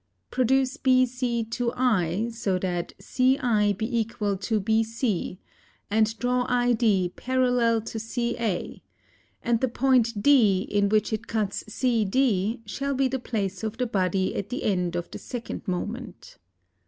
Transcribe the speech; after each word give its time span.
Produce 0.31 0.77
BC 0.77 1.47
to 1.51 1.71
I 1.73 2.29
so 2.33 2.57
that 2.57 2.91
CI 2.99 3.71
be 3.73 3.99
equall 3.99 4.35
to 4.37 4.59
BC 4.59 5.37
& 5.89 6.03
draw 6.17 6.43
ID 6.49 7.09
parallel 7.15 7.81
to 7.83 7.99
CA 7.99 8.81
& 9.13 9.43
the 9.43 9.67
point 9.67 10.23
D 10.23 10.61
in 10.71 10.89
which 10.89 11.13
it 11.13 11.27
cuts 11.27 11.63
CD 11.71 12.61
shall 12.65 12.95
be 12.95 13.07
the 13.09 13.19
place 13.19 13.63
of 13.63 13.77
the 13.77 13.85
body 13.85 14.33
at 14.33 14.49
the 14.49 14.63
end 14.63 14.95
of 14.95 15.11
the 15.11 15.19
second 15.19 15.67
moment. 15.67 16.39